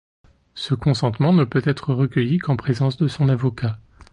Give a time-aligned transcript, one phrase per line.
[0.55, 3.77] Ce consentement ne peut être recueilli qu'en présence de son avocat.